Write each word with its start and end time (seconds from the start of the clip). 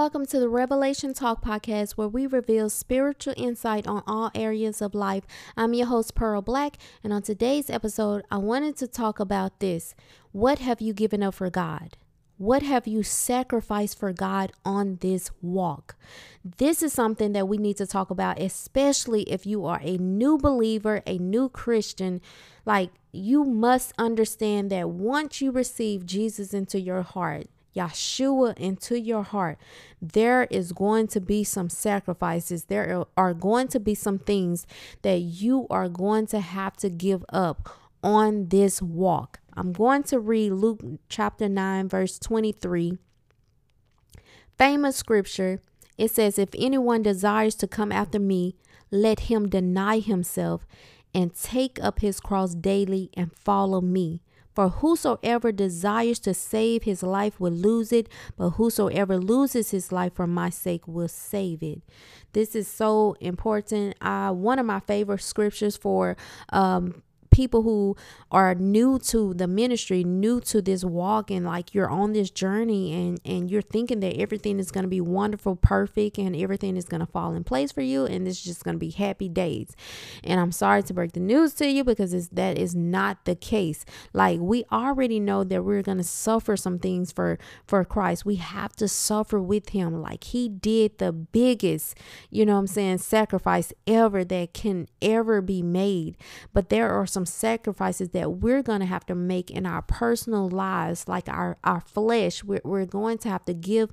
Welcome 0.00 0.26
to 0.26 0.38
the 0.38 0.48
Revelation 0.48 1.12
Talk 1.12 1.42
podcast, 1.44 1.94
where 1.94 2.06
we 2.06 2.28
reveal 2.28 2.70
spiritual 2.70 3.34
insight 3.36 3.88
on 3.88 4.04
all 4.06 4.30
areas 4.32 4.80
of 4.80 4.94
life. 4.94 5.24
I'm 5.56 5.74
your 5.74 5.88
host, 5.88 6.14
Pearl 6.14 6.40
Black, 6.40 6.76
and 7.02 7.12
on 7.12 7.22
today's 7.22 7.68
episode, 7.68 8.24
I 8.30 8.36
wanted 8.36 8.76
to 8.76 8.86
talk 8.86 9.18
about 9.18 9.58
this. 9.58 9.96
What 10.30 10.60
have 10.60 10.80
you 10.80 10.92
given 10.92 11.20
up 11.20 11.34
for 11.34 11.50
God? 11.50 11.96
What 12.36 12.62
have 12.62 12.86
you 12.86 13.02
sacrificed 13.02 13.98
for 13.98 14.12
God 14.12 14.52
on 14.64 14.98
this 15.00 15.32
walk? 15.42 15.96
This 16.44 16.80
is 16.80 16.92
something 16.92 17.32
that 17.32 17.48
we 17.48 17.58
need 17.58 17.76
to 17.78 17.86
talk 17.86 18.08
about, 18.08 18.40
especially 18.40 19.22
if 19.22 19.46
you 19.46 19.66
are 19.66 19.80
a 19.82 19.96
new 19.96 20.38
believer, 20.38 21.02
a 21.08 21.18
new 21.18 21.48
Christian. 21.48 22.20
Like, 22.64 22.90
you 23.10 23.42
must 23.42 23.94
understand 23.98 24.70
that 24.70 24.90
once 24.90 25.40
you 25.40 25.50
receive 25.50 26.06
Jesus 26.06 26.54
into 26.54 26.78
your 26.78 27.02
heart, 27.02 27.48
Yeshua 27.78 28.56
into 28.56 28.98
your 28.98 29.22
heart, 29.22 29.58
there 30.02 30.44
is 30.50 30.72
going 30.72 31.06
to 31.08 31.20
be 31.20 31.44
some 31.44 31.68
sacrifices. 31.68 32.64
There 32.64 33.04
are 33.16 33.34
going 33.34 33.68
to 33.68 33.80
be 33.80 33.94
some 33.94 34.18
things 34.18 34.66
that 35.02 35.18
you 35.18 35.66
are 35.70 35.88
going 35.88 36.26
to 36.28 36.40
have 36.40 36.76
to 36.78 36.90
give 36.90 37.24
up 37.30 37.68
on 38.02 38.48
this 38.48 38.82
walk. 38.82 39.40
I'm 39.54 39.72
going 39.72 40.04
to 40.04 40.20
read 40.20 40.52
Luke 40.52 40.80
chapter 41.08 41.48
9, 41.48 41.88
verse 41.88 42.18
23. 42.18 42.98
Famous 44.56 44.96
scripture. 44.96 45.60
It 45.96 46.12
says, 46.12 46.38
If 46.38 46.50
anyone 46.56 47.02
desires 47.02 47.54
to 47.56 47.66
come 47.66 47.90
after 47.90 48.18
me, 48.20 48.56
let 48.90 49.20
him 49.20 49.48
deny 49.48 49.98
himself 49.98 50.66
and 51.12 51.34
take 51.34 51.82
up 51.82 52.00
his 52.00 52.20
cross 52.20 52.54
daily 52.54 53.10
and 53.14 53.32
follow 53.32 53.80
me. 53.80 54.22
For 54.58 54.70
whosoever 54.70 55.52
desires 55.52 56.18
to 56.18 56.34
save 56.34 56.82
his 56.82 57.04
life 57.04 57.38
will 57.38 57.52
lose 57.52 57.92
it, 57.92 58.08
but 58.36 58.50
whosoever 58.50 59.16
loses 59.16 59.70
his 59.70 59.92
life 59.92 60.14
for 60.14 60.26
my 60.26 60.50
sake 60.50 60.82
will 60.88 61.06
save 61.06 61.62
it. 61.62 61.82
This 62.32 62.56
is 62.56 62.66
so 62.66 63.16
important. 63.20 63.94
Uh, 64.00 64.32
one 64.32 64.58
of 64.58 64.66
my 64.66 64.80
favorite 64.80 65.22
scriptures 65.22 65.76
for 65.76 66.16
um, 66.48 67.04
people 67.38 67.62
who 67.62 67.96
are 68.32 68.52
new 68.56 68.98
to 68.98 69.32
the 69.32 69.46
ministry, 69.46 70.02
new 70.02 70.40
to 70.40 70.60
this 70.60 70.82
walk, 70.84 71.30
and 71.30 71.46
like 71.46 71.72
you're 71.72 71.88
on 71.88 72.12
this 72.12 72.30
journey 72.30 72.92
and, 72.92 73.20
and 73.24 73.48
you're 73.48 73.62
thinking 73.62 74.00
that 74.00 74.20
everything 74.20 74.58
is 74.58 74.72
going 74.72 74.82
to 74.82 74.88
be 74.88 75.00
wonderful, 75.00 75.54
perfect, 75.54 76.18
and 76.18 76.34
everything 76.34 76.76
is 76.76 76.86
going 76.86 76.98
to 76.98 77.06
fall 77.06 77.36
in 77.36 77.44
place 77.44 77.70
for 77.70 77.80
you, 77.80 78.04
and 78.06 78.26
it's 78.26 78.42
just 78.42 78.64
going 78.64 78.74
to 78.74 78.78
be 78.78 78.90
happy 78.90 79.28
days. 79.28 79.76
And 80.24 80.40
I'm 80.40 80.50
sorry 80.50 80.82
to 80.82 80.92
break 80.92 81.12
the 81.12 81.20
news 81.20 81.54
to 81.54 81.70
you 81.70 81.84
because 81.84 82.12
it's, 82.12 82.26
that 82.30 82.58
is 82.58 82.74
not 82.74 83.24
the 83.24 83.36
case. 83.36 83.84
Like 84.12 84.40
we 84.40 84.64
already 84.72 85.20
know 85.20 85.44
that 85.44 85.62
we're 85.62 85.82
going 85.82 85.98
to 85.98 86.04
suffer 86.04 86.56
some 86.56 86.80
things 86.80 87.12
for 87.12 87.38
for 87.68 87.84
Christ. 87.84 88.26
We 88.26 88.34
have 88.36 88.74
to 88.76 88.88
suffer 88.88 89.40
with 89.40 89.68
Him, 89.68 90.02
like 90.02 90.24
He 90.24 90.48
did 90.48 90.98
the 90.98 91.12
biggest, 91.12 91.96
you 92.30 92.44
know, 92.44 92.58
I'm 92.58 92.66
saying, 92.66 92.98
sacrifice 92.98 93.72
ever 93.86 94.24
that 94.24 94.54
can 94.54 94.88
ever 95.00 95.40
be 95.40 95.62
made. 95.62 96.16
But 96.52 96.68
there 96.70 96.90
are 96.90 97.06
some 97.06 97.27
sacrifices 97.28 98.10
that 98.10 98.32
we're 98.32 98.62
going 98.62 98.80
to 98.80 98.86
have 98.86 99.06
to 99.06 99.14
make 99.14 99.50
in 99.50 99.66
our 99.66 99.82
personal 99.82 100.48
lives, 100.48 101.06
like 101.08 101.28
our, 101.28 101.56
our 101.64 101.80
flesh. 101.80 102.42
We're, 102.42 102.60
we're 102.64 102.86
going 102.86 103.18
to 103.18 103.28
have 103.28 103.44
to 103.46 103.54
give 103.54 103.90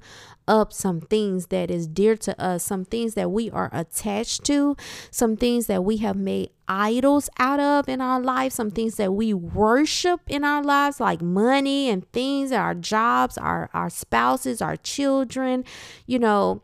up 0.47 0.73
some 0.73 1.02
things 1.02 1.47
that 1.47 1.69
is 1.69 1.88
dear 1.88 2.16
to 2.17 2.41
us, 2.41 2.63
some 2.63 2.86
things 2.86 3.13
that 3.16 3.31
we 3.31 3.50
are 3.52 3.69
attached 3.72 4.44
to, 4.45 4.75
some 5.11 5.36
things 5.36 5.67
that 5.67 5.83
we 5.83 5.97
have 5.97 6.16
made 6.16 6.50
idols 6.67 7.30
out 7.38 7.59
of 7.59 7.88
in 7.88 8.02
our 8.02 8.19
life, 8.19 8.53
some 8.53 8.72
things 8.72 8.95
that 8.95 9.13
we 9.13 9.33
worship 9.33 10.22
in 10.28 10.44
our 10.44 10.63
lives, 10.63 11.00
like 11.00 11.22
money 11.22 11.89
and 11.89 12.11
things, 12.11 12.52
our 12.52 12.73
jobs, 12.73 13.38
our, 13.38 13.69
our 13.73 13.89
spouses, 13.89 14.61
our 14.61 14.75
children, 14.78 15.63
you 16.06 16.19
know 16.19 16.61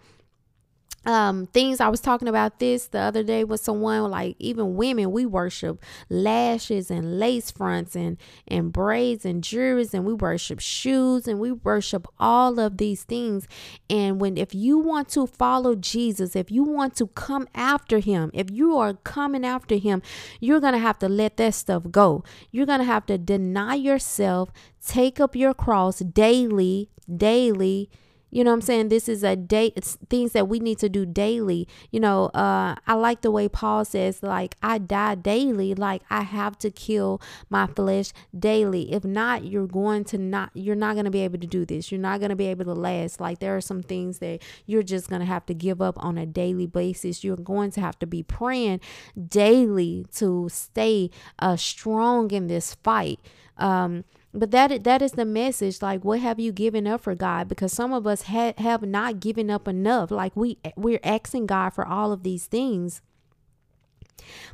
um 1.06 1.46
things 1.48 1.80
i 1.80 1.88
was 1.88 2.00
talking 2.00 2.28
about 2.28 2.60
this 2.60 2.88
the 2.88 3.00
other 3.00 3.24
day 3.24 3.44
with 3.44 3.60
someone 3.60 4.10
like 4.12 4.36
even 4.40 4.76
women 4.76 5.12
we 5.12 5.26
worship 5.26 5.84
lashes 6.10 6.92
and 6.92 7.20
lace 7.20 7.50
fronts 7.52 7.95
and 7.95 8.17
and 8.48 8.72
braids 8.72 9.26
and 9.26 9.44
jewelries 9.44 9.94
and 9.94 10.06
we 10.06 10.14
worship 10.14 10.60
shoes 10.60 11.28
and 11.28 11.40
we 11.40 11.52
worship 11.52 12.08
all 12.20 12.60
of 12.60 12.78
these 12.78 13.04
things. 13.04 13.48
And 13.90 14.20
when 14.20 14.38
if 14.38 14.54
you 14.54 14.78
want 14.78 15.10
to 15.10 15.28
follow 15.28 15.76
jesus 15.76 16.36
if 16.36 16.52
you 16.52 16.64
want 16.64 16.95
to 16.95 17.08
come 17.08 17.48
after 17.56 18.00
him 18.00 18.32
if 18.34 18.50
you 18.52 18.78
are 18.78 18.94
coming 18.94 19.45
after 19.45 19.76
him 19.76 20.02
you're 20.40 20.60
gonna 20.60 20.78
have 20.80 21.00
to 21.00 21.10
let 21.10 21.38
that 21.38 21.54
stuff 21.54 21.84
go. 21.92 22.23
You're 22.52 22.66
gonna 22.66 22.84
have 22.84 23.06
to 23.08 23.17
deny 23.17 23.76
yourself 23.76 24.50
take 24.86 25.20
up 25.20 25.36
your 25.36 25.54
cross 25.54 26.00
daily 26.00 26.90
daily 27.16 27.90
you 28.31 28.43
know 28.45 28.52
what 28.52 28.55
I'm 28.55 28.61
saying? 28.61 28.89
This 28.89 29.09
is 29.09 29.23
a 29.23 29.36
day 29.36 29.73
it's 29.75 29.97
things 30.09 30.31
that 30.31 30.47
we 30.47 30.59
need 30.59 30.80
to 30.80 30.89
do 30.89 31.05
daily. 31.05 31.67
You 31.92 31.99
know, 31.99 32.27
uh 32.27 32.75
I 32.87 32.93
like 32.93 33.21
the 33.21 33.31
way 33.31 33.49
Paul 33.49 33.83
says 33.83 34.23
like 34.23 34.55
I 34.64 34.77
die 34.77 35.15
daily, 35.15 35.75
like 35.75 36.02
I 36.09 36.21
have 36.21 36.58
to 36.59 36.71
kill 36.71 37.21
my 37.49 37.67
flesh 37.67 38.14
daily. 38.37 38.93
If 38.93 39.03
not, 39.03 39.43
you're 39.43 39.67
going 39.67 40.05
to 40.05 40.17
not 40.17 40.52
you're 40.53 40.75
not 40.75 40.93
going 40.93 41.05
to 41.05 41.11
be 41.11 41.21
able 41.21 41.39
to 41.39 41.47
do 41.47 41.65
this. 41.65 41.92
You're 41.92 42.02
not 42.02 42.19
going 42.19 42.30
to 42.30 42.36
be 42.36 42.47
able 42.47 42.65
to 42.65 42.73
last. 42.73 43.19
Like 43.19 43.39
there 43.39 43.55
are 43.55 43.61
some 43.61 43.83
things 43.83 44.19
that 44.19 44.39
you're 44.65 44.83
just 44.83 45.09
going 45.09 45.19
to 45.19 45.25
have 45.25 45.45
to 45.48 45.53
give 45.53 45.81
up 45.81 46.02
on 46.03 46.17
a 46.17 46.25
daily 46.25 46.67
basis. 46.67 47.23
You're 47.23 47.36
going 47.36 47.71
to 47.71 47.81
have 47.81 47.99
to 47.99 48.08
be 48.08 48.23
praying 48.23 48.80
daily 49.27 50.05
to 50.15 50.48
stay 50.49 51.09
uh 51.39 51.58
strong 51.58 52.31
in 52.31 52.48
this 52.48 52.75
fight. 52.75 53.19
Um 53.58 54.05
but 54.33 54.52
that 54.52 54.83
that 54.83 55.02
is 55.02 55.14
the 55.14 55.25
message 55.25 55.81
like 55.81 56.05
what 56.05 56.19
have 56.19 56.39
you 56.39 56.52
given 56.52 56.87
up 56.87 57.02
for 57.02 57.15
god? 57.15 57.47
Because 57.47 57.73
some 57.73 57.93
of 57.93 58.08
us 58.08 58.23
ha- 58.23 58.53
have 58.58 58.83
not 58.83 59.19
given 59.19 59.49
up 59.49 59.67
enough. 59.67 60.11
Like 60.11 60.36
we 60.36 60.58
we're 60.75 60.99
asking 61.03 61.47
god 61.47 61.71
for 61.71 61.86
all 61.86 62.11
of 62.11 62.23
these 62.23 62.45
things 62.45 63.02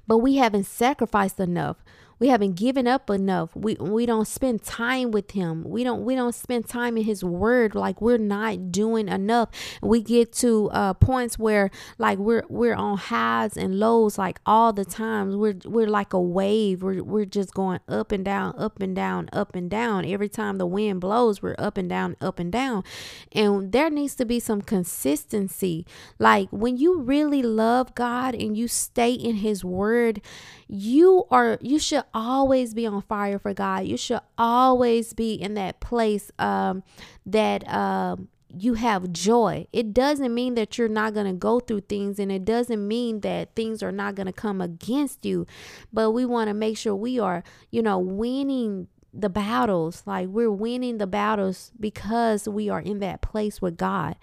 but 0.05 0.19
we 0.19 0.35
haven't 0.37 0.65
sacrificed 0.65 1.39
enough 1.39 1.77
we 2.19 2.29
haven't 2.29 2.55
given 2.55 2.87
up 2.87 3.09
enough. 3.09 3.55
We 3.55 3.75
we 3.75 4.05
don't 4.05 4.27
spend 4.27 4.63
time 4.63 5.11
with 5.11 5.31
him. 5.31 5.63
We 5.63 5.83
don't 5.83 6.03
we 6.03 6.15
don't 6.15 6.33
spend 6.33 6.67
time 6.67 6.97
in 6.97 7.03
his 7.03 7.23
word. 7.23 7.75
Like 7.75 8.01
we're 8.01 8.17
not 8.17 8.71
doing 8.71 9.07
enough. 9.07 9.49
We 9.81 10.01
get 10.01 10.33
to 10.33 10.69
uh 10.71 10.93
points 10.95 11.37
where 11.37 11.69
like 11.97 12.17
we're 12.17 12.43
we're 12.49 12.75
on 12.75 12.97
highs 12.97 13.55
and 13.55 13.79
lows 13.79 14.17
like 14.17 14.39
all 14.45 14.73
the 14.73 14.85
times. 14.85 15.35
We're 15.35 15.57
we're 15.65 15.87
like 15.87 16.13
a 16.13 16.21
wave. 16.21 16.81
We're, 16.81 17.03
we're 17.03 17.25
just 17.25 17.53
going 17.53 17.79
up 17.87 18.11
and 18.11 18.25
down 18.25 18.55
up 18.57 18.81
and 18.81 18.95
down 18.95 19.29
up 19.31 19.55
and 19.55 19.69
down. 19.69 20.05
Every 20.05 20.29
time 20.29 20.57
the 20.57 20.65
wind 20.65 21.01
blows 21.01 21.41
we're 21.41 21.55
up 21.57 21.77
and 21.77 21.89
down 21.89 22.15
up 22.19 22.39
and 22.39 22.51
down. 22.51 22.83
And 23.31 23.71
there 23.71 23.89
needs 23.89 24.15
to 24.15 24.25
be 24.25 24.39
some 24.39 24.61
consistency. 24.61 25.85
Like 26.17 26.49
when 26.49 26.77
you 26.77 26.99
really 26.99 27.43
love 27.43 27.93
god 27.93 28.33
and 28.33 28.57
you 28.57 28.67
stay 28.67 29.11
in 29.11 29.37
his 29.37 29.63
word 29.63 30.21
you 30.67 31.25
are 31.31 31.57
you 31.61 31.79
should 31.79 32.03
always 32.13 32.73
be 32.73 32.85
on 32.85 33.01
fire 33.01 33.39
for 33.39 33.53
God. 33.53 33.85
You 33.85 33.97
should 33.97 34.19
always 34.37 35.13
be 35.13 35.33
in 35.33 35.53
that 35.55 35.79
place 35.79 36.31
um, 36.39 36.83
that 37.25 37.67
um, 37.71 38.27
you 38.49 38.75
have 38.75 39.11
joy. 39.11 39.67
It 39.73 39.93
doesn't 39.93 40.33
mean 40.33 40.55
that 40.55 40.77
you're 40.77 40.87
not 40.87 41.13
going 41.13 41.27
to 41.27 41.33
go 41.33 41.59
through 41.59 41.81
things 41.81 42.19
and 42.19 42.31
it 42.31 42.45
doesn't 42.45 42.87
mean 42.87 43.21
that 43.21 43.55
things 43.55 43.83
are 43.83 43.91
not 43.91 44.15
going 44.15 44.27
to 44.27 44.33
come 44.33 44.61
against 44.61 45.25
you. 45.25 45.45
But 45.91 46.11
we 46.11 46.25
want 46.25 46.49
to 46.49 46.53
make 46.53 46.77
sure 46.77 46.95
we 46.95 47.19
are, 47.19 47.43
you 47.71 47.81
know, 47.81 47.99
winning 47.99 48.87
the 49.13 49.29
battles. 49.29 50.03
Like 50.05 50.27
we're 50.27 50.51
winning 50.51 50.97
the 50.97 51.07
battles 51.07 51.71
because 51.79 52.47
we 52.47 52.69
are 52.69 52.81
in 52.81 52.99
that 52.99 53.21
place 53.21 53.61
with 53.61 53.77
God. 53.77 54.15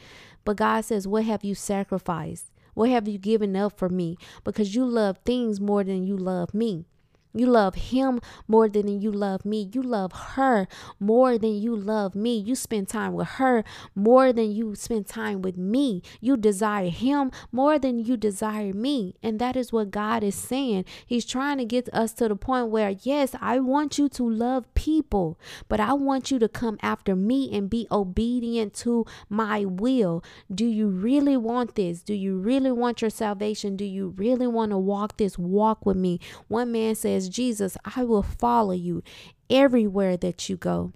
But 0.45 0.57
God 0.57 0.85
says, 0.85 1.09
What 1.09 1.25
have 1.25 1.45
you 1.45 1.55
sacrificed? 1.55 2.51
What 2.75 2.91
have 2.91 3.07
you 3.07 3.19
given 3.19 3.57
up 3.57 3.79
for 3.79 3.89
me? 3.89 4.17
Because 4.43 4.75
you 4.75 4.85
love 4.85 5.19
things 5.25 5.61
more 5.61 5.85
than 5.85 6.05
you 6.05 6.17
love 6.17 6.53
me. 6.53 6.87
You 7.35 7.47
love 7.47 7.75
him 7.75 8.21
more 8.47 8.69
than 8.69 9.01
you 9.01 9.11
love 9.11 9.45
me. 9.45 9.69
You 9.73 9.83
love 9.83 10.13
her 10.13 10.69
more 11.01 11.37
than 11.37 11.55
you 11.61 11.75
love 11.75 12.15
me. 12.15 12.39
You 12.39 12.55
spend 12.55 12.89
time 12.89 13.13
with 13.13 13.27
her 13.27 13.65
more 13.95 14.33
than 14.33 14.53
you 14.53 14.75
spend 14.77 15.07
time 15.07 15.43
with 15.43 15.57
me. 15.57 16.03
You 16.21 16.37
desire 16.37 16.91
him 16.91 17.33
more 17.51 17.79
than 17.79 17.99
you 17.99 18.17
desire 18.17 18.73
me. 18.73 19.17
And 19.23 19.41
that 19.41 19.57
is 19.57 19.73
what 19.73 19.91
God 19.91 20.23
is 20.23 20.37
saying. 20.37 20.85
He's 21.05 21.27
trying 21.27 21.59
to 21.59 21.65
get 21.65 21.93
us 21.93 22.13
to 22.15 22.29
the 22.29 22.37
point 22.37 22.69
where, 22.69 22.91
yes, 23.03 23.35
I 23.41 23.59
want 23.59 23.99
you 23.99 24.09
to 24.11 24.23
love 24.23 24.73
people, 24.75 25.39
but 25.69 25.81
I 25.81 25.93
want 25.95 26.31
you 26.31 26.39
to 26.39 26.49
come 26.49 26.79
after 26.83 27.17
me 27.17 27.51
and 27.53 27.69
be 27.69 27.89
obedient 27.91 28.75
to 28.75 29.05
my 29.29 29.65
will. 29.65 30.23
Do 30.55 30.67
you 30.67 30.89
really 30.89 31.37
want 31.37 31.75
this? 31.75 32.03
Do 32.03 32.15
you 32.15 32.39
really 32.39 32.71
want 32.71 33.03
your 33.03 33.11
salvation? 33.11 33.77
Do 33.77 33.85
you 33.85 34.15
really 34.17 34.47
want 34.47 34.71
to 34.71 34.79
walk 34.79 35.17
this 35.17 35.37
walk 35.37 35.85
with 35.85 35.97
me? 35.97 36.21
One 36.49 36.71
man 36.71 36.95
says, 36.95 37.24
Jesus, 37.29 37.77
I 37.97 38.05
will 38.05 38.23
follow 38.23 38.73
you 38.73 39.03
everywhere 39.51 40.17
that 40.17 40.49
you 40.49 40.57
go. 40.57 40.93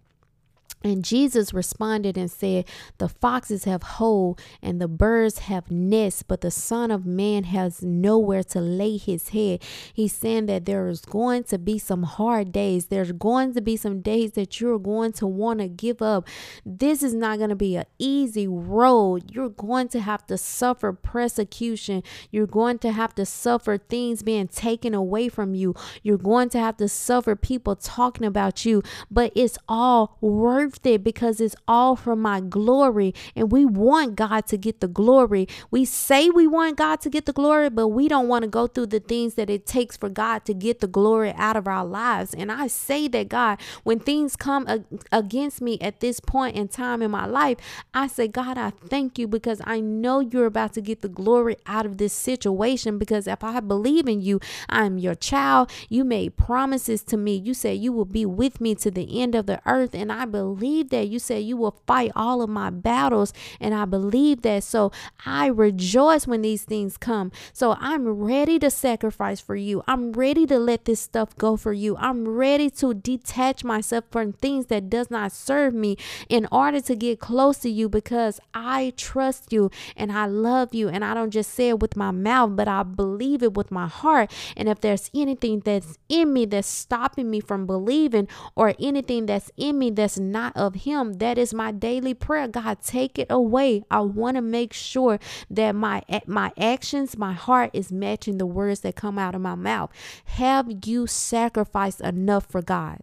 And 0.82 1.04
Jesus 1.04 1.52
responded 1.52 2.16
and 2.16 2.30
said, 2.30 2.64
The 2.98 3.08
foxes 3.08 3.64
have 3.64 3.82
hole 3.82 4.38
and 4.62 4.80
the 4.80 4.86
birds 4.86 5.40
have 5.40 5.70
nests, 5.70 6.22
but 6.22 6.40
the 6.40 6.50
Son 6.50 6.90
of 6.90 7.04
Man 7.04 7.44
has 7.44 7.82
nowhere 7.82 8.44
to 8.44 8.60
lay 8.60 8.96
his 8.96 9.30
head. 9.30 9.62
He's 9.92 10.12
saying 10.12 10.46
that 10.46 10.66
there 10.66 10.86
is 10.88 11.00
going 11.00 11.44
to 11.44 11.58
be 11.58 11.78
some 11.78 12.04
hard 12.04 12.52
days. 12.52 12.86
There's 12.86 13.12
going 13.12 13.54
to 13.54 13.60
be 13.60 13.76
some 13.76 14.00
days 14.00 14.32
that 14.32 14.60
you're 14.60 14.78
going 14.78 15.12
to 15.14 15.26
want 15.26 15.58
to 15.60 15.68
give 15.68 16.00
up. 16.00 16.28
This 16.64 17.02
is 17.02 17.14
not 17.14 17.38
going 17.38 17.50
to 17.50 17.56
be 17.56 17.76
an 17.76 17.86
easy 17.98 18.46
road. 18.46 19.32
You're 19.32 19.48
going 19.48 19.88
to 19.88 20.00
have 20.00 20.26
to 20.28 20.38
suffer 20.38 20.92
persecution. 20.92 22.04
You're 22.30 22.46
going 22.46 22.78
to 22.80 22.92
have 22.92 23.14
to 23.16 23.26
suffer 23.26 23.78
things 23.78 24.22
being 24.22 24.46
taken 24.46 24.94
away 24.94 25.28
from 25.28 25.54
you. 25.54 25.74
You're 26.02 26.18
going 26.18 26.50
to 26.50 26.58
have 26.58 26.76
to 26.76 26.88
suffer 26.88 27.34
people 27.34 27.74
talking 27.74 28.26
about 28.26 28.64
you, 28.64 28.82
but 29.10 29.32
it's 29.34 29.58
all 29.68 30.16
worth 30.20 30.67
it 30.84 31.04
because 31.04 31.40
it's 31.40 31.56
all 31.66 31.96
for 31.96 32.16
my 32.16 32.40
glory. 32.40 33.14
And 33.34 33.50
we 33.52 33.64
want 33.64 34.16
God 34.16 34.46
to 34.48 34.56
get 34.56 34.80
the 34.80 34.88
glory. 34.88 35.46
We 35.70 35.84
say 35.84 36.30
we 36.30 36.46
want 36.46 36.76
God 36.76 37.00
to 37.02 37.10
get 37.10 37.26
the 37.26 37.32
glory, 37.32 37.70
but 37.70 37.88
we 37.88 38.08
don't 38.08 38.28
want 38.28 38.42
to 38.42 38.48
go 38.48 38.66
through 38.66 38.86
the 38.86 39.00
things 39.00 39.34
that 39.34 39.50
it 39.50 39.66
takes 39.66 39.96
for 39.96 40.08
God 40.08 40.44
to 40.44 40.54
get 40.54 40.80
the 40.80 40.86
glory 40.86 41.32
out 41.36 41.56
of 41.56 41.66
our 41.66 41.84
lives. 41.84 42.34
And 42.34 42.50
I 42.50 42.66
say 42.66 43.08
that, 43.08 43.28
God, 43.28 43.60
when 43.84 44.00
things 44.00 44.36
come 44.36 44.84
against 45.12 45.60
me 45.60 45.78
at 45.80 46.00
this 46.00 46.20
point 46.20 46.56
in 46.56 46.68
time 46.68 47.02
in 47.02 47.10
my 47.10 47.26
life, 47.26 47.58
I 47.94 48.06
say, 48.06 48.28
God, 48.28 48.58
I 48.58 48.70
thank 48.70 49.18
you 49.18 49.28
because 49.28 49.60
I 49.64 49.80
know 49.80 50.20
you're 50.20 50.46
about 50.46 50.72
to 50.74 50.80
get 50.80 51.02
the 51.02 51.08
glory 51.08 51.56
out 51.66 51.86
of 51.86 51.98
this 51.98 52.12
situation. 52.12 52.98
Because 52.98 53.26
if 53.26 53.42
I 53.44 53.60
believe 53.60 54.08
in 54.08 54.20
you, 54.20 54.40
I'm 54.68 54.98
your 54.98 55.14
child. 55.14 55.70
You 55.88 56.04
made 56.04 56.36
promises 56.36 57.02
to 57.04 57.16
me. 57.16 57.36
You 57.36 57.54
said 57.54 57.78
you 57.78 57.92
will 57.92 58.04
be 58.04 58.26
with 58.26 58.60
me 58.60 58.74
to 58.76 58.90
the 58.90 59.20
end 59.20 59.34
of 59.34 59.46
the 59.46 59.60
earth. 59.66 59.94
And 59.94 60.12
I 60.12 60.24
believe 60.24 60.57
believe 60.58 60.90
that. 60.90 61.08
You 61.08 61.18
said 61.18 61.44
you 61.44 61.56
will 61.56 61.76
fight 61.86 62.10
all 62.16 62.42
of 62.42 62.50
my 62.50 62.70
battles, 62.70 63.32
and 63.60 63.74
I 63.74 63.84
believe 63.84 64.42
that. 64.42 64.64
So 64.64 64.92
I 65.24 65.46
rejoice 65.46 66.26
when 66.26 66.42
these 66.42 66.64
things 66.64 66.96
come. 66.96 67.30
So 67.52 67.76
I'm 67.78 68.08
ready 68.08 68.58
to 68.58 68.70
sacrifice 68.70 69.40
for 69.40 69.56
you. 69.56 69.82
I'm 69.86 70.12
ready 70.12 70.46
to 70.46 70.58
let 70.58 70.84
this 70.84 71.00
stuff 71.00 71.36
go 71.36 71.56
for 71.56 71.72
you. 71.72 71.96
I'm 71.98 72.28
ready 72.28 72.70
to 72.70 72.94
detach 72.94 73.64
myself 73.64 74.04
from 74.10 74.32
things 74.32 74.66
that 74.66 74.90
does 74.90 75.10
not 75.10 75.32
serve 75.32 75.74
me 75.74 75.96
in 76.28 76.46
order 76.50 76.80
to 76.80 76.96
get 76.96 77.20
close 77.20 77.58
to 77.58 77.70
you 77.70 77.88
because 77.88 78.40
I 78.52 78.92
trust 78.96 79.52
you 79.52 79.70
and 79.96 80.12
I 80.12 80.26
love 80.26 80.74
you 80.74 80.88
and 80.88 81.04
I 81.04 81.14
don't 81.14 81.30
just 81.30 81.52
say 81.54 81.68
it 81.68 81.80
with 81.80 81.96
my 81.96 82.10
mouth, 82.10 82.56
but 82.56 82.68
I 82.68 82.82
believe 82.82 83.42
it 83.42 83.54
with 83.54 83.70
my 83.70 83.86
heart. 83.86 84.32
And 84.56 84.68
if 84.68 84.80
there's 84.80 85.10
anything 85.14 85.60
that's 85.60 85.98
in 86.08 86.32
me 86.32 86.46
that's 86.46 86.68
stopping 86.68 87.30
me 87.30 87.40
from 87.40 87.66
believing 87.66 88.28
or 88.54 88.74
anything 88.78 89.26
that's 89.26 89.50
in 89.56 89.78
me 89.78 89.90
that's 89.90 90.18
not 90.18 90.47
not 90.54 90.62
of 90.62 90.82
him. 90.82 91.14
That 91.14 91.38
is 91.38 91.54
my 91.54 91.72
daily 91.72 92.14
prayer. 92.14 92.48
God, 92.48 92.78
take 92.82 93.18
it 93.18 93.26
away. 93.30 93.84
I 93.90 94.00
want 94.00 94.36
to 94.36 94.42
make 94.42 94.72
sure 94.72 95.18
that 95.50 95.74
my 95.74 96.02
my 96.26 96.52
actions, 96.58 97.16
my 97.16 97.32
heart 97.32 97.70
is 97.72 97.92
matching 97.92 98.38
the 98.38 98.46
words 98.46 98.80
that 98.80 98.96
come 98.96 99.18
out 99.18 99.34
of 99.34 99.40
my 99.40 99.54
mouth. 99.54 99.90
Have 100.24 100.86
you 100.86 101.06
sacrificed 101.06 102.00
enough 102.00 102.46
for 102.46 102.62
God? 102.62 103.00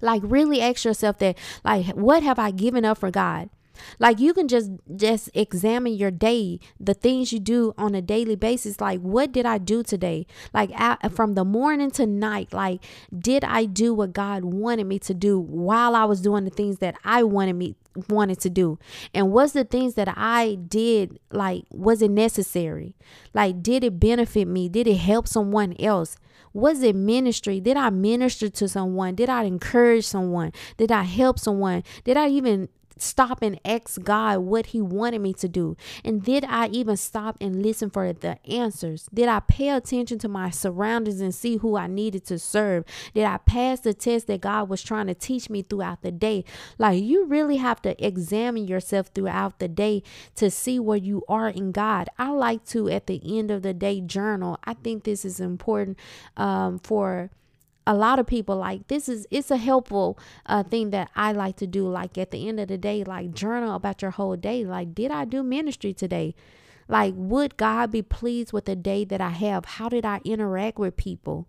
Like 0.00 0.22
really 0.24 0.60
ask 0.60 0.84
yourself 0.84 1.18
that 1.18 1.38
like 1.64 1.86
what 1.88 2.22
have 2.22 2.38
I 2.38 2.50
given 2.50 2.84
up 2.84 2.98
for 2.98 3.10
God? 3.10 3.50
Like 3.98 4.18
you 4.18 4.32
can 4.34 4.48
just 4.48 4.70
just 4.96 5.30
examine 5.34 5.94
your 5.94 6.10
day 6.10 6.60
the 6.78 6.94
things 6.94 7.32
you 7.32 7.40
do 7.40 7.74
on 7.76 7.94
a 7.94 8.02
daily 8.02 8.36
basis. 8.36 8.80
Like 8.80 9.00
what 9.00 9.32
did 9.32 9.46
i 9.46 9.58
do 9.58 9.82
today? 9.82 10.26
Like 10.52 10.70
from 11.12 11.34
the 11.34 11.44
morning 11.44 11.90
to 11.92 12.06
night 12.06 12.52
like 12.52 12.82
did 13.16 13.44
i 13.44 13.64
do 13.64 13.94
what 13.94 14.12
god 14.12 14.44
wanted 14.44 14.86
me 14.86 14.98
to 14.98 15.14
do 15.14 15.38
while 15.38 15.94
i 15.94 16.04
was 16.04 16.20
doing 16.20 16.44
the 16.44 16.50
things 16.50 16.78
that 16.78 16.96
i 17.04 17.22
wanted 17.22 17.54
me 17.54 17.76
wanted 18.08 18.40
to 18.40 18.50
do? 18.50 18.78
And 19.12 19.32
was 19.32 19.52
the 19.52 19.64
things 19.64 19.94
that 19.94 20.12
i 20.16 20.54
did 20.54 21.18
like 21.30 21.64
was 21.70 22.02
it 22.02 22.10
necessary? 22.10 22.94
Like 23.32 23.62
did 23.62 23.84
it 23.84 24.00
benefit 24.00 24.46
me? 24.48 24.68
Did 24.68 24.86
it 24.86 24.96
help 24.96 25.28
someone 25.28 25.74
else? 25.78 26.16
Was 26.52 26.82
it 26.82 26.94
ministry? 26.94 27.60
Did 27.60 27.76
i 27.76 27.90
minister 27.90 28.48
to 28.48 28.68
someone? 28.68 29.16
Did 29.16 29.28
i 29.28 29.42
encourage 29.42 30.06
someone? 30.06 30.52
Did 30.76 30.92
i 30.92 31.02
help 31.02 31.38
someone? 31.38 31.82
Did 32.04 32.16
i 32.16 32.28
even 32.28 32.68
stop 32.96 33.42
and 33.42 33.60
ask 33.64 34.02
God 34.02 34.40
what 34.40 34.66
He 34.66 34.80
wanted 34.80 35.20
me 35.20 35.32
to 35.34 35.48
do? 35.48 35.76
And 36.04 36.22
did 36.22 36.44
I 36.44 36.68
even 36.68 36.96
stop 36.96 37.36
and 37.40 37.62
listen 37.62 37.90
for 37.90 38.12
the 38.12 38.38
answers? 38.48 39.08
Did 39.12 39.28
I 39.28 39.40
pay 39.40 39.70
attention 39.70 40.18
to 40.20 40.28
my 40.28 40.50
surroundings 40.50 41.20
and 41.20 41.34
see 41.34 41.56
who 41.56 41.76
I 41.76 41.86
needed 41.86 42.24
to 42.26 42.38
serve? 42.38 42.84
Did 43.14 43.24
I 43.24 43.38
pass 43.38 43.80
the 43.80 43.94
test 43.94 44.26
that 44.26 44.40
God 44.40 44.68
was 44.68 44.82
trying 44.82 45.06
to 45.06 45.14
teach 45.14 45.50
me 45.50 45.62
throughout 45.62 46.02
the 46.02 46.12
day? 46.12 46.44
Like, 46.78 47.02
you 47.02 47.24
really 47.24 47.56
have 47.56 47.82
to 47.82 48.04
examine 48.04 48.66
yourself 48.66 49.08
throughout 49.14 49.58
the 49.58 49.68
day 49.68 50.02
to 50.36 50.50
see 50.50 50.78
where 50.78 50.98
you 50.98 51.24
are 51.28 51.48
in 51.48 51.72
God. 51.72 52.08
I 52.18 52.30
like 52.30 52.64
to, 52.66 52.88
at 52.88 53.06
the 53.06 53.20
end 53.38 53.50
of 53.50 53.62
the 53.62 53.74
day, 53.74 54.00
journal. 54.00 54.58
I 54.64 54.74
think 54.74 55.04
this 55.04 55.24
is 55.24 55.40
important 55.40 55.98
um, 56.36 56.78
for 56.78 57.30
a 57.86 57.94
lot 57.94 58.18
of 58.18 58.26
people 58.26 58.56
like 58.56 58.88
this 58.88 59.08
is 59.08 59.26
it's 59.30 59.50
a 59.50 59.56
helpful 59.56 60.18
uh, 60.46 60.62
thing 60.62 60.90
that 60.90 61.10
i 61.14 61.32
like 61.32 61.56
to 61.56 61.66
do 61.66 61.86
like 61.86 62.16
at 62.16 62.30
the 62.30 62.48
end 62.48 62.58
of 62.58 62.68
the 62.68 62.78
day 62.78 63.04
like 63.04 63.34
journal 63.34 63.74
about 63.74 64.02
your 64.02 64.12
whole 64.12 64.36
day. 64.36 64.64
Like 64.64 64.94
did 64.94 65.10
i 65.10 65.24
do 65.24 65.42
ministry 65.42 65.92
today? 65.92 66.34
Like 66.88 67.14
would 67.16 67.56
god 67.56 67.90
be 67.90 68.02
pleased 68.02 68.52
with 68.52 68.66
the 68.66 68.76
day 68.76 69.04
that 69.04 69.20
i 69.20 69.30
have? 69.30 69.64
How 69.64 69.88
did 69.88 70.04
i 70.04 70.20
interact 70.24 70.78
with 70.78 70.96
people? 70.96 71.48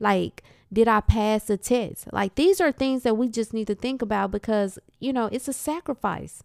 Like 0.00 0.42
did 0.72 0.88
i 0.88 1.00
pass 1.00 1.44
the 1.44 1.56
test? 1.56 2.12
Like 2.12 2.34
these 2.34 2.60
are 2.60 2.72
things 2.72 3.02
that 3.04 3.16
we 3.16 3.28
just 3.28 3.54
need 3.54 3.68
to 3.68 3.74
think 3.74 4.02
about 4.02 4.30
because 4.30 4.78
you 4.98 5.12
know 5.12 5.26
it's 5.26 5.48
a 5.48 5.52
sacrifice. 5.52 6.42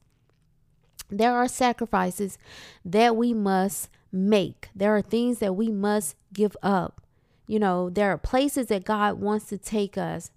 There 1.09 1.33
are 1.33 1.47
sacrifices 1.47 2.37
that 2.85 3.15
we 3.17 3.33
must 3.33 3.89
make. 4.11 4.69
There 4.75 4.95
are 4.95 5.01
things 5.01 5.39
that 5.39 5.55
we 5.55 5.69
must 5.69 6.15
give 6.33 6.55
up 6.63 7.00
you 7.51 7.59
know, 7.59 7.89
there 7.89 8.09
are 8.09 8.17
places 8.17 8.67
that 8.67 8.85
God 8.85 9.15
wants 9.15 9.47
to 9.47 9.57
take 9.57 9.97
us, 9.97 10.31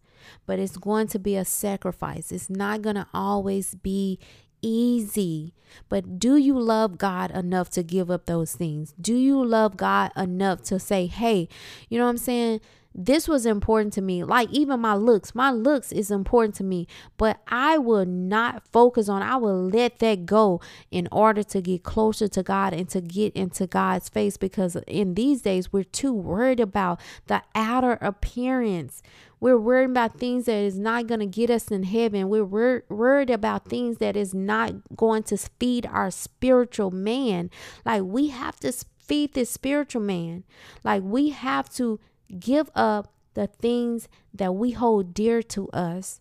but 0.47 0.59
it's 0.59 0.77
going 0.77 1.07
to 1.07 1.19
be 1.21 1.37
a 1.37 1.45
sacrifice. 1.45 2.33
It's 2.33 2.51
not 2.51 2.83
going 2.83 2.97
to 2.97 3.07
always 3.15 3.77
be 3.77 4.19
easy. 4.61 5.55
But 5.89 6.19
do 6.19 6.37
you 6.37 6.59
love 6.59 6.99
God 6.99 7.31
enough 7.31 7.71
to 7.71 7.85
give 7.85 8.11
up 8.11 8.27
those 8.27 8.57
things? 8.57 8.97
Do 9.01 9.15
you 9.15 9.45
love 9.45 9.77
God 9.77 10.11
enough 10.17 10.63
to 10.65 10.81
say, 10.81 11.07
hey, 11.07 11.49
you 11.89 11.99
know 11.99 12.05
what 12.07 12.11
I'm 12.11 12.19
saying? 12.19 12.61
This 12.95 13.27
was 13.27 13.45
important 13.45 13.93
to 13.95 14.01
me. 14.01 14.23
Like 14.23 14.51
even 14.51 14.81
my 14.81 14.95
looks, 14.95 15.35
my 15.35 15.51
looks 15.51 15.91
is 15.91 16.11
important 16.11 16.55
to 16.57 16.65
me, 16.65 16.87
but 17.17 17.41
I 17.49 17.77
will 17.77 18.07
not 18.07 18.67
focus 18.69 19.09
on, 19.09 19.23
I 19.23 19.37
will 19.37 19.69
let 19.69 19.99
that 19.99 20.27
go 20.27 20.61
in 20.91 21.09
order 21.11 21.43
to 21.43 21.61
get 21.61 21.83
closer 21.83 22.29
to 22.29 22.43
God 22.43 22.73
and 22.73 22.89
to 22.91 23.01
get 23.01 23.33
into 23.35 23.67
God's 23.67 24.09
face 24.09 24.37
because 24.37 24.77
in 24.87 25.15
these 25.15 25.43
days 25.43 25.73
we're 25.73 25.83
too 25.83 26.13
worried 26.13 26.61
about 26.61 27.01
the 27.27 27.43
outer 27.55 27.99
appearance. 28.01 29.03
We're 29.41 29.59
worried 29.59 29.91
about 29.91 30.19
things 30.19 30.47
that 30.47 30.57
is 30.57 30.79
not 30.79 31.07
going 31.07 31.21
to 31.21 31.27
get 31.27 31.51
us 31.51 31.69
in 31.69 31.83
heaven. 31.83 32.29
We're 32.29 32.45
wor- 32.45 32.85
worried 32.89 33.29
about 33.29 33.69
things 33.69 33.99
that 33.99 34.17
is 34.17 34.33
not 34.33 34.73
going 34.97 35.25
to 35.25 35.37
feed 35.37 35.85
our 35.85 36.11
spiritual 36.11 36.93
man. 36.93 37.51
Like 37.85 38.05
we 38.05 38.29
have 38.29 38.59
to 38.61 38.73
feed 38.99 39.35
this 39.35 39.51
spiritual 39.51 40.01
man. 40.01 40.45
Like 40.83 41.03
we 41.05 41.31
have 41.31 41.69
to 41.75 42.01
give 42.39 42.71
up 42.75 43.13
the 43.35 43.47
things 43.47 44.09
that 44.33 44.55
we 44.55 44.73
hold 44.73 45.13
dear 45.15 45.43
to 45.43 45.69
us 45.71 46.21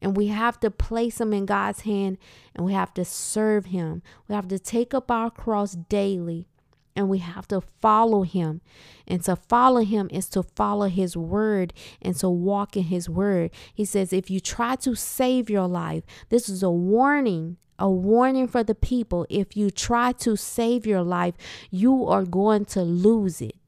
and 0.00 0.16
we 0.16 0.28
have 0.28 0.60
to 0.60 0.70
place 0.70 1.18
them 1.18 1.32
in 1.32 1.46
God's 1.46 1.80
hand 1.80 2.18
and 2.54 2.64
we 2.64 2.72
have 2.72 2.92
to 2.94 3.04
serve 3.04 3.66
him. 3.66 4.02
We 4.28 4.34
have 4.34 4.48
to 4.48 4.58
take 4.58 4.94
up 4.94 5.10
our 5.10 5.30
cross 5.30 5.72
daily 5.72 6.46
and 6.94 7.08
we 7.08 7.18
have 7.18 7.46
to 7.48 7.60
follow 7.60 8.22
him. 8.22 8.62
And 9.06 9.22
to 9.24 9.36
follow 9.36 9.82
him 9.82 10.08
is 10.10 10.28
to 10.30 10.42
follow 10.42 10.88
his 10.88 11.16
word 11.16 11.74
and 12.00 12.16
to 12.16 12.28
walk 12.28 12.76
in 12.76 12.84
his 12.84 13.08
word. 13.08 13.50
He 13.72 13.84
says, 13.84 14.12
if 14.12 14.30
you 14.30 14.40
try 14.40 14.76
to 14.76 14.94
save 14.94 15.50
your 15.50 15.68
life, 15.68 16.04
this 16.30 16.48
is 16.48 16.62
a 16.62 16.70
warning. 16.70 17.58
A 17.78 17.90
warning 17.90 18.48
for 18.48 18.64
the 18.64 18.74
people. 18.74 19.26
If 19.28 19.54
you 19.54 19.70
try 19.70 20.12
to 20.12 20.34
save 20.34 20.86
your 20.86 21.02
life, 21.02 21.34
you 21.70 22.06
are 22.06 22.24
going 22.24 22.64
to 22.66 22.80
lose 22.80 23.42
it. 23.42 23.65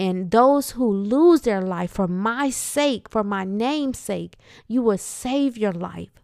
And 0.00 0.30
those 0.30 0.70
who 0.70 0.90
lose 0.90 1.42
their 1.42 1.60
life 1.60 1.90
for 1.90 2.08
my 2.08 2.48
sake, 2.48 3.06
for 3.10 3.22
my 3.22 3.44
name's 3.44 3.98
sake, 3.98 4.38
you 4.66 4.80
will 4.80 4.96
save 4.96 5.58
your 5.58 5.74
life. 5.74 6.22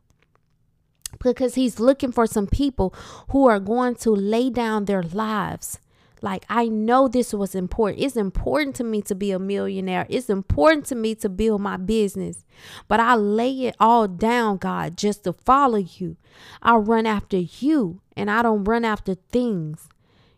Because 1.22 1.56
he's 1.56 1.78
looking 1.78 2.10
for 2.10 2.26
some 2.26 2.46
people 2.46 2.94
who 3.28 3.46
are 3.46 3.60
going 3.60 3.96
to 3.96 4.12
lay 4.12 4.48
down 4.48 4.86
their 4.86 5.02
lives. 5.02 5.78
Like, 6.22 6.46
I 6.48 6.68
know 6.68 7.06
this 7.06 7.34
was 7.34 7.54
important. 7.54 8.02
It's 8.02 8.16
important 8.16 8.76
to 8.76 8.84
me 8.84 9.02
to 9.02 9.14
be 9.14 9.30
a 9.30 9.38
millionaire. 9.38 10.06
It's 10.08 10.30
important 10.30 10.86
to 10.86 10.94
me 10.94 11.14
to 11.16 11.28
build 11.28 11.60
my 11.60 11.76
business. 11.76 12.46
But 12.88 13.00
I 13.00 13.14
lay 13.14 13.66
it 13.66 13.76
all 13.78 14.08
down, 14.08 14.56
God, 14.56 14.96
just 14.96 15.24
to 15.24 15.34
follow 15.34 15.76
you. 15.76 16.16
I 16.62 16.76
run 16.76 17.04
after 17.04 17.36
you 17.36 18.00
and 18.16 18.30
I 18.30 18.40
don't 18.40 18.64
run 18.64 18.86
after 18.86 19.16
things. 19.16 19.90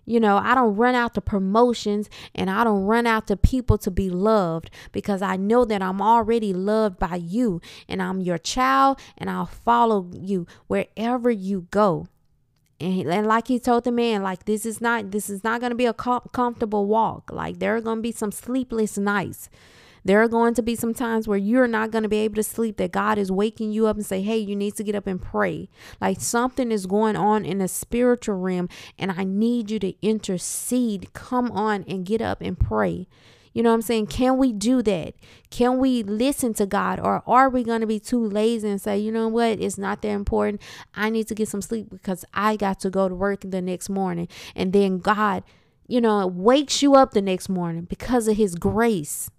You 0.09 0.21
know, 0.21 0.39
I 0.39 0.55
don't 0.55 0.75
run 0.75 0.95
out 0.95 1.15
to 1.15 1.21
promotions 1.21 2.09
and 2.35 2.49
I 2.49 2.65
don't 2.65 2.85
run 2.85 3.07
out 3.07 3.27
to 3.27 3.37
people 3.37 3.77
to 3.79 3.91
be 3.91 4.09
loved 4.09 4.71
because 4.91 5.21
I 5.21 5.37
know 5.37 5.67
that 5.67 5.83
I'm 5.83 6.01
already 6.01 6.55
loved 6.55 6.99
by 6.99 7.17
you 7.17 7.61
and 7.89 8.01
I'm 8.01 8.21
your 8.21 8.39
child 8.39 8.99
and 9.19 9.29
I'll 9.29 9.47
follow 9.47 10.11
you 10.15 10.47
wherever 10.67 11.31
you 11.31 11.67
go. 11.71 12.09
And, 12.81 13.07
and 13.07 13.27
like 13.27 13.49
he 13.49 13.59
told 13.59 13.85
the 13.85 13.93
man, 13.93 14.23
like 14.23 14.47
this 14.47 14.65
is 14.65 14.81
not 14.81 15.11
this 15.11 15.29
is 15.29 15.45
not 15.45 15.61
going 15.61 15.71
to 15.71 15.77
be 15.77 15.87
a 15.87 15.93
com- 15.93 16.29
comfortable 16.33 16.87
walk. 16.87 17.31
Like 17.31 17.59
there 17.59 17.77
are 17.77 17.81
going 17.81 17.99
to 17.99 18.03
be 18.03 18.13
some 18.13 18.33
sleepless 18.33 18.97
nights. 18.97 19.51
There 20.09 20.23
are 20.23 20.29
going 20.29 20.55
to 20.55 20.63
be 20.63 20.75
some 20.75 20.95
times 20.95 21.29
where 21.29 21.37
you're 21.37 21.69
not 21.69 21.91
going 21.91 22.03
to 22.03 22.09
be 22.09 22.21
able 22.21 22.37
to 22.37 22.43
sleep, 22.43 22.79
that 22.79 22.93
God 22.93 23.19
is 23.19 23.31
waking 23.31 23.73
you 23.73 23.87
up 23.87 23.97
and 23.97 24.07
say, 24.07 24.23
Hey, 24.23 24.39
you 24.39 24.57
need 24.57 24.75
to 24.77 24.83
get 24.83 24.95
up 24.95 25.07
and 25.07 25.21
pray. 25.21 25.69
Like 26.01 26.19
something 26.19 26.73
is 26.73 26.87
going 26.87 27.15
on 27.15 27.45
in 27.45 27.59
the 27.59 27.69
spiritual 27.69 28.37
realm, 28.37 28.71
and 28.99 29.13
I 29.13 29.25
need 29.25 29.71
you 29.71 29.79
to 29.81 29.93
intercede. 30.01 31.13
Come 31.13 31.51
on 31.51 31.85
and 31.87 32.07
get 32.07 32.23
up 32.23 32.41
and 32.41 32.59
pray. 32.59 33.07
You 33.53 33.63
know 33.63 33.69
what 33.69 33.75
I'm 33.75 33.83
saying? 33.83 34.07
Can 34.07 34.39
we 34.39 34.55
do 34.55 34.81
that? 34.81 35.13
Can 35.51 35.77
we 35.77 36.03
listen 36.03 36.55
to 36.55 36.65
God? 36.65 36.99
Or 37.01 37.23
are 37.27 37.51
we 37.51 37.63
going 37.63 37.83
to 37.83 37.87
be 37.87 38.01
too 38.01 38.25
lazy 38.25 38.71
and 38.71 38.81
say, 38.81 38.99
you 38.99 39.13
know 39.13 39.29
what? 39.29 39.61
It's 39.61 39.77
not 39.77 40.01
that 40.01 40.09
important. 40.09 40.63
I 40.95 41.11
need 41.11 41.29
to 41.29 41.35
get 41.35 41.49
some 41.49 41.61
sleep 41.61 41.91
because 41.91 42.25
I 42.33 42.57
got 42.57 42.81
to 42.81 42.89
go 42.89 43.11
to 43.11 43.15
work 43.15 43.43
the 43.45 43.61
next 43.61 43.91
morning. 43.91 44.29
And 44.57 44.73
then 44.73 45.01
God, 45.01 45.45
you 45.87 46.01
know, 46.01 46.27
wakes 46.27 46.81
you 46.83 46.95
up 46.95 47.11
the 47.11 47.21
next 47.21 47.51
morning 47.51 47.83
because 47.83 48.27
of 48.27 48.39
His 48.39 48.55
grace 48.55 49.31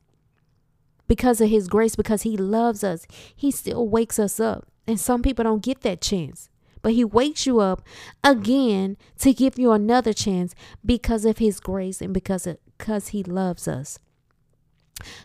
because 1.10 1.42
of 1.42 1.50
his 1.50 1.68
grace, 1.68 1.98
because 1.98 2.22
he 2.22 2.38
loves 2.38 2.84
us, 2.84 3.06
he 3.36 3.50
still 3.52 3.90
wakes 3.90 4.20
us 4.20 4.40
up. 4.40 4.68
And 4.88 5.00
some 5.00 5.22
people 5.22 5.44
don't 5.44 5.64
get 5.64 5.82
that 5.82 6.00
chance. 6.00 6.50
But 6.82 6.94
he 6.94 7.04
wakes 7.04 7.46
you 7.46 7.60
up 7.60 7.82
again 8.24 8.96
to 9.18 9.34
give 9.34 9.60
you 9.60 9.72
another 9.72 10.14
chance 10.14 10.56
because 10.86 11.26
of 11.26 11.40
his 11.40 11.60
grace 11.60 12.00
and 12.00 12.14
because 12.14 12.48
of, 12.48 12.58
because 12.78 13.10
he 13.10 13.24
loves 13.24 13.68
us. 13.68 14.00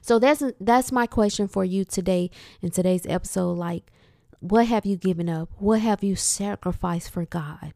So 0.00 0.18
that's 0.18 0.42
that's 0.58 0.90
my 0.90 1.06
question 1.06 1.48
for 1.48 1.64
you 1.64 1.84
today 1.84 2.30
in 2.62 2.70
today's 2.70 3.06
episode 3.06 3.52
like 3.52 3.90
what 4.40 4.66
have 4.66 4.84
you 4.84 4.96
given 4.96 5.28
up? 5.28 5.48
What 5.58 5.80
have 5.80 6.04
you 6.04 6.16
sacrificed 6.16 7.10
for 7.10 7.24
God? 7.24 7.72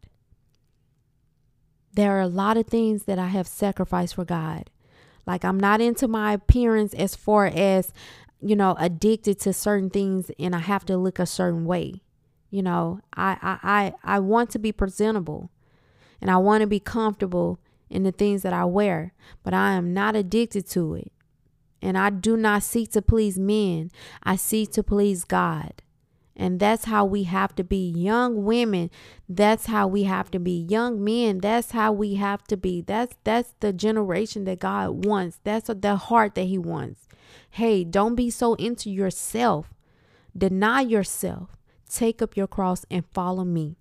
There 1.94 2.16
are 2.16 2.20
a 2.20 2.28
lot 2.28 2.56
of 2.56 2.66
things 2.66 3.04
that 3.04 3.18
I 3.18 3.28
have 3.28 3.46
sacrificed 3.46 4.14
for 4.14 4.24
God. 4.24 4.70
Like 5.28 5.44
I'm 5.44 5.60
not 5.60 5.82
into 5.82 6.08
my 6.08 6.32
appearance 6.32 6.94
as 6.94 7.14
far 7.14 7.44
as, 7.46 7.92
you 8.40 8.56
know, 8.56 8.74
addicted 8.78 9.38
to 9.40 9.52
certain 9.52 9.90
things 9.90 10.30
and 10.38 10.56
I 10.56 10.60
have 10.60 10.86
to 10.86 10.96
look 10.96 11.18
a 11.18 11.26
certain 11.26 11.66
way. 11.66 12.02
You 12.50 12.62
know, 12.62 13.00
I 13.14 13.36
I 13.42 13.58
I, 13.62 14.16
I 14.16 14.18
want 14.20 14.48
to 14.50 14.58
be 14.58 14.72
presentable 14.72 15.50
and 16.22 16.30
I 16.30 16.38
want 16.38 16.62
to 16.62 16.66
be 16.66 16.80
comfortable 16.80 17.60
in 17.90 18.04
the 18.04 18.10
things 18.10 18.40
that 18.40 18.54
I 18.54 18.64
wear, 18.64 19.12
but 19.42 19.52
I 19.52 19.74
am 19.74 19.92
not 19.92 20.16
addicted 20.16 20.66
to 20.70 20.94
it. 20.94 21.12
And 21.82 21.98
I 21.98 22.08
do 22.08 22.34
not 22.34 22.62
seek 22.62 22.90
to 22.92 23.02
please 23.02 23.38
men. 23.38 23.90
I 24.22 24.36
seek 24.36 24.72
to 24.72 24.82
please 24.82 25.24
God. 25.24 25.82
And 26.38 26.60
that's 26.60 26.84
how 26.84 27.04
we 27.04 27.24
have 27.24 27.54
to 27.56 27.64
be 27.64 27.90
young 27.90 28.44
women. 28.44 28.90
That's 29.28 29.66
how 29.66 29.88
we 29.88 30.04
have 30.04 30.30
to 30.30 30.38
be 30.38 30.66
young 30.68 31.02
men. 31.02 31.38
That's 31.38 31.72
how 31.72 31.92
we 31.92 32.14
have 32.14 32.44
to 32.44 32.56
be. 32.56 32.80
That's 32.80 33.16
that's 33.24 33.54
the 33.58 33.72
generation 33.72 34.44
that 34.44 34.60
God 34.60 35.04
wants. 35.04 35.40
That's 35.42 35.66
the 35.66 35.96
heart 35.96 36.36
that 36.36 36.44
he 36.44 36.56
wants. 36.56 37.08
Hey, 37.50 37.82
don't 37.82 38.14
be 38.14 38.30
so 38.30 38.54
into 38.54 38.88
yourself. 38.88 39.74
Deny 40.36 40.82
yourself. 40.82 41.56
Take 41.90 42.22
up 42.22 42.36
your 42.36 42.46
cross 42.46 42.84
and 42.88 43.04
follow 43.12 43.44
me. 43.44 43.76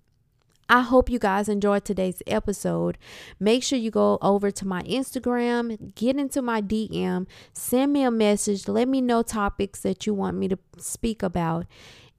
I 0.70 0.82
hope 0.82 1.08
you 1.08 1.18
guys 1.18 1.48
enjoyed 1.48 1.84
today's 1.84 2.22
episode. 2.26 2.98
Make 3.40 3.62
sure 3.62 3.78
you 3.78 3.90
go 3.90 4.18
over 4.20 4.50
to 4.50 4.66
my 4.66 4.82
Instagram, 4.82 5.94
get 5.94 6.16
into 6.16 6.42
my 6.42 6.60
DM, 6.60 7.26
send 7.54 7.92
me 7.92 8.02
a 8.02 8.10
message, 8.10 8.68
let 8.68 8.86
me 8.86 9.00
know 9.00 9.22
topics 9.22 9.80
that 9.80 10.06
you 10.06 10.12
want 10.12 10.36
me 10.36 10.48
to 10.48 10.58
speak 10.76 11.22
about 11.22 11.64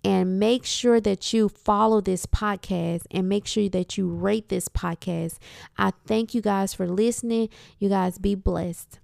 and 0.03 0.39
make 0.39 0.65
sure 0.65 0.99
that 1.01 1.33
you 1.33 1.49
follow 1.49 2.01
this 2.01 2.25
podcast 2.25 3.03
and 3.11 3.27
make 3.27 3.45
sure 3.45 3.69
that 3.69 3.97
you 3.97 4.07
rate 4.07 4.49
this 4.49 4.69
podcast. 4.69 5.37
I 5.77 5.91
thank 6.07 6.33
you 6.33 6.41
guys 6.41 6.73
for 6.73 6.87
listening. 6.87 7.49
You 7.79 7.89
guys 7.89 8.17
be 8.17 8.35
blessed. 8.35 8.99